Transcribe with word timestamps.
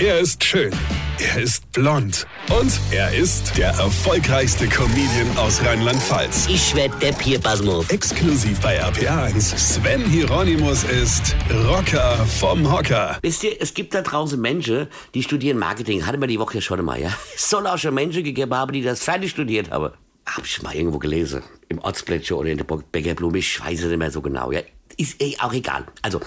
Er 0.00 0.18
ist 0.18 0.42
schön. 0.42 0.72
Er 1.18 1.42
ist 1.42 1.70
blond. 1.72 2.26
Und 2.58 2.80
er 2.90 3.12
ist 3.12 3.58
der 3.58 3.68
erfolgreichste 3.68 4.66
Comedian 4.66 5.36
aus 5.36 5.62
Rheinland-Pfalz. 5.62 6.46
Ich 6.48 6.74
werd 6.74 7.02
der 7.02 7.12
Pierpasmus. 7.12 7.90
Exklusiv 7.90 8.58
bei 8.62 8.82
RPA1. 8.82 9.58
Sven 9.58 10.02
Hieronymus 10.06 10.84
ist 10.84 11.36
Rocker 11.66 12.16
vom 12.38 12.72
Hocker. 12.72 13.18
Wisst 13.20 13.44
ihr, 13.44 13.60
es 13.60 13.74
gibt 13.74 13.94
da 13.94 14.00
draußen 14.00 14.40
Menschen, 14.40 14.86
die 15.12 15.22
studieren 15.22 15.58
Marketing. 15.58 16.06
Hatte 16.06 16.16
man 16.16 16.30
die 16.30 16.38
Woche 16.38 16.62
schon 16.62 16.82
mal, 16.82 16.98
ja? 16.98 17.12
Es 17.36 17.50
soll 17.50 17.66
auch 17.66 17.76
schon 17.76 17.92
Menschen 17.92 18.24
gegeben 18.24 18.54
haben, 18.54 18.72
die 18.72 18.80
das 18.80 19.04
fertig 19.04 19.32
studiert 19.32 19.70
haben. 19.70 19.92
Hab 20.24 20.46
ich 20.46 20.62
mal 20.62 20.74
irgendwo 20.74 20.98
gelesen. 20.98 21.42
Im 21.68 21.78
Ortsplätscher 21.78 22.38
oder 22.38 22.48
in 22.48 22.56
der 22.56 22.64
Bäckerblume. 22.64 23.36
Ich 23.36 23.60
weiß 23.60 23.80
es 23.80 23.86
nicht 23.88 23.98
mehr 23.98 24.10
so 24.10 24.22
genau, 24.22 24.50
ja? 24.50 24.62
Ist 25.00 25.22
eh 25.22 25.34
auch 25.40 25.54
egal. 25.54 25.86
Also, 26.02 26.20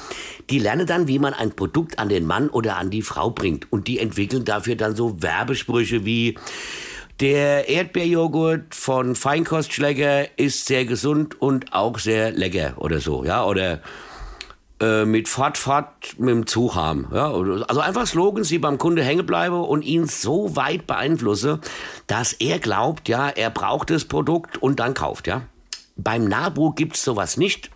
die 0.49 0.57
lernen 0.57 0.87
dann, 0.87 1.07
wie 1.07 1.19
man 1.19 1.35
ein 1.35 1.51
Produkt 1.51 1.99
an 1.99 2.09
den 2.09 2.25
Mann 2.25 2.49
oder 2.49 2.77
an 2.77 2.89
die 2.89 3.03
Frau 3.03 3.29
bringt. 3.29 3.71
Und 3.71 3.87
die 3.87 3.99
entwickeln 3.99 4.45
dafür 4.45 4.75
dann 4.75 4.95
so 4.95 5.21
Werbesprüche 5.21 6.05
wie 6.05 6.39
der 7.19 7.69
Erdbeerjoghurt 7.69 8.73
von 8.73 9.15
Feinkostschläger 9.15 10.39
ist 10.39 10.65
sehr 10.65 10.85
gesund 10.85 11.39
und 11.39 11.71
auch 11.71 11.99
sehr 11.99 12.31
lecker 12.31 12.73
oder 12.77 12.99
so, 12.99 13.23
ja? 13.23 13.45
Oder 13.45 13.81
äh, 14.79 15.05
mit 15.05 15.29
Fahrt, 15.29 15.59
Fahrt 15.59 16.17
mit 16.17 16.29
dem 16.29 16.47
Zug 16.47 16.73
haben. 16.73 17.07
Ja? 17.13 17.31
Also 17.31 17.79
einfach 17.79 18.07
Slogans, 18.07 18.47
die 18.47 18.57
beim 18.57 18.79
Kunde 18.79 19.03
hängen 19.03 19.27
bleiben 19.27 19.63
und 19.63 19.83
ihn 19.83 20.07
so 20.07 20.55
weit 20.55 20.87
beeinflussen, 20.87 21.59
dass 22.07 22.33
er 22.33 22.57
glaubt, 22.57 23.07
ja, 23.07 23.29
er 23.29 23.51
braucht 23.51 23.91
das 23.91 24.05
Produkt 24.05 24.57
und 24.57 24.79
dann 24.79 24.95
kauft, 24.95 25.27
ja. 25.27 25.43
Beim 25.95 26.25
Nabu 26.25 26.71
gibt's 26.71 27.03
sowas 27.03 27.37
nicht. 27.37 27.69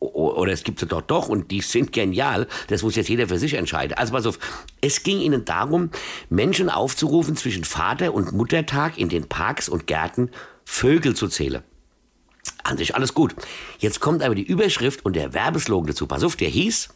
Oder 0.00 0.52
es 0.52 0.62
gibt 0.62 0.78
sie 0.78 0.86
doch 0.86 1.02
doch 1.02 1.28
und 1.28 1.50
die 1.50 1.60
sind 1.60 1.92
genial. 1.92 2.46
Das 2.68 2.82
muss 2.82 2.94
jetzt 2.94 3.08
jeder 3.08 3.26
für 3.26 3.38
sich 3.38 3.54
entscheiden. 3.54 3.98
Also 3.98 4.12
pass 4.12 4.26
auf, 4.26 4.38
es 4.80 5.02
ging 5.02 5.18
ihnen 5.20 5.44
darum, 5.44 5.90
Menschen 6.30 6.70
aufzurufen, 6.70 7.36
zwischen 7.36 7.64
Vater- 7.64 8.14
und 8.14 8.32
Muttertag 8.32 8.96
in 8.96 9.08
den 9.08 9.28
Parks 9.28 9.68
und 9.68 9.86
Gärten 9.86 10.30
Vögel 10.64 11.16
zu 11.16 11.28
zählen. 11.28 11.62
An 12.62 12.78
sich 12.78 12.94
alles 12.94 13.14
gut. 13.14 13.34
Jetzt 13.78 14.00
kommt 14.00 14.22
aber 14.22 14.34
die 14.34 14.46
Überschrift 14.46 15.04
und 15.04 15.16
der 15.16 15.34
Werbeslogan 15.34 15.88
dazu. 15.88 16.06
Pass 16.06 16.22
auf, 16.22 16.36
der 16.36 16.48
hieß 16.48 16.90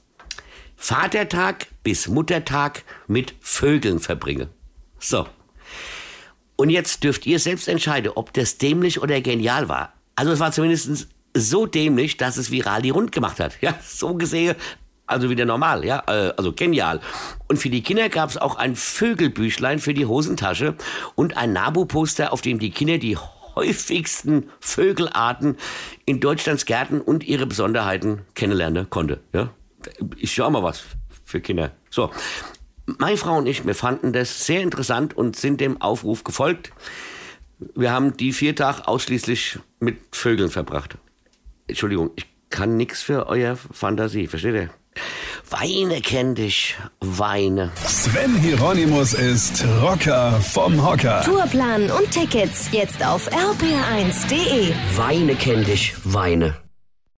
Vatertag 0.77 1.67
bis 1.83 2.09
Muttertag 2.09 2.85
mit 3.07 3.35
Vögeln 3.41 3.99
verbringe. 3.99 4.49
So. 4.99 5.27
Und 6.57 6.71
jetzt 6.71 7.03
dürft 7.03 7.27
ihr 7.27 7.39
selbst 7.39 7.67
entscheiden, 7.67 8.13
ob 8.15 8.33
das 8.33 8.59
dämlich 8.59 9.01
oder 9.01 9.21
genial 9.21 9.69
war. 9.69 9.93
Also 10.15 10.33
es 10.33 10.41
war 10.41 10.53
zumindest 10.53 11.09
so 11.35 11.67
dämlich, 11.67 12.17
dass 12.17 12.37
es 12.37 12.51
viral 12.51 12.83
die 12.83 12.91
Rund 12.91 13.13
gemacht 13.13 13.41
hat. 13.41 13.61
Ja, 13.61 13.75
so 13.85 14.15
gesehen, 14.15 14.57
also 15.07 15.31
wieder 15.31 15.45
normal, 15.45 15.85
ja, 15.85 16.03
äh, 16.07 16.33
also 16.37 16.53
genial. 16.53 17.01
Und 17.49 17.59
für 17.59 17.71
die 17.71 17.83
Kinder 17.83 18.09
gab 18.09 18.31
es 18.31 18.39
auch 18.39 18.57
ein 18.57 18.77
Vögelbüchlein 18.77 19.79
für 19.79 19.95
die 19.95 20.07
Hosentasche 20.07 20.75
und 21.15 21.37
ein 21.37 21.53
Nabu-Poster, 21.53 22.33
auf 22.33 22.41
dem 22.41 22.59
die 22.59 22.71
Kinder 22.71 22.99
die 22.99 23.17
häufigsten 23.55 24.49
Vögelarten 24.61 25.57
in 26.07 26.21
Deutschlands 26.21 26.65
Gärten 26.65 27.01
und 27.01 27.25
ihre 27.25 27.47
Besonderheiten 27.47 28.23
kennenlernen 28.35 28.89
konnte. 28.89 29.21
Ja, 29.33 29.51
ja 30.19 30.45
auch 30.45 30.51
mal 30.51 30.63
was 30.63 30.85
für 31.25 31.41
Kinder. 31.41 31.73
So, 31.91 32.11
meine 32.87 33.17
Frau 33.17 33.37
und 33.37 33.47
ich, 33.47 33.67
wir 33.67 33.75
fanden 33.75 34.13
das 34.13 34.47
sehr 34.47 34.63
interessant 34.63 35.17
und 35.17 35.37
sind 35.37 35.61
dem 35.61 35.81
Aufruf 35.81 36.25
gefolgt. 36.25 36.73
Wir 37.75 37.93
haben 37.93 38.17
die 38.17 38.33
vier 38.33 38.57
Tage 38.57 38.89
ausschließlich 38.89 39.59
mit 39.79 39.99
Vögeln 40.11 40.51
verbracht. 40.51 40.97
Entschuldigung, 41.67 42.11
ich 42.17 42.27
kann 42.51 42.77
nichts 42.77 43.03
für 43.03 43.27
euer 43.27 43.57
Fantasie, 43.57 44.27
versteht 44.27 44.55
ihr? 44.55 44.71
Weine 45.51 46.01
kenn 46.01 46.35
dich, 46.35 46.77
weine. 47.01 47.71
Sven 47.85 48.37
Hieronymus 48.37 49.13
ist 49.13 49.65
Rocker 49.83 50.41
vom 50.41 50.85
Hocker. 50.85 51.23
Tourplan 51.23 51.91
und 51.91 52.11
Tickets 52.11 52.71
jetzt 52.73 53.05
auf 53.05 53.31
rpr1.de. 53.31 54.73
Weine 54.97 55.35
kenn 55.35 55.65
dich, 55.65 55.95
weine. 56.05 56.62